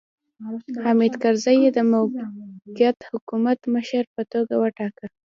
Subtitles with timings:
[0.83, 5.05] حامد کرزی یې د موقت حکومت مشر په توګه وټاکه.